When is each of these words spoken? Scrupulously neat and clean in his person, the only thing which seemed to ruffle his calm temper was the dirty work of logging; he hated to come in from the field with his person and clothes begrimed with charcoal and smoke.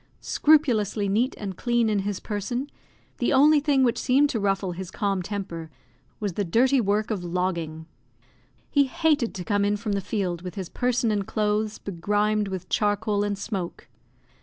Scrupulously 0.19 1.07
neat 1.07 1.35
and 1.37 1.55
clean 1.55 1.87
in 1.87 1.99
his 1.99 2.19
person, 2.19 2.71
the 3.19 3.31
only 3.31 3.59
thing 3.59 3.83
which 3.83 3.99
seemed 3.99 4.31
to 4.31 4.39
ruffle 4.39 4.71
his 4.71 4.89
calm 4.89 5.21
temper 5.21 5.69
was 6.19 6.33
the 6.33 6.43
dirty 6.43 6.81
work 6.81 7.11
of 7.11 7.23
logging; 7.23 7.85
he 8.71 8.85
hated 8.85 9.35
to 9.35 9.43
come 9.45 9.63
in 9.63 9.77
from 9.77 9.91
the 9.91 10.01
field 10.01 10.41
with 10.41 10.55
his 10.55 10.69
person 10.69 11.11
and 11.11 11.27
clothes 11.27 11.77
begrimed 11.77 12.47
with 12.47 12.67
charcoal 12.67 13.23
and 13.23 13.37
smoke. 13.37 13.89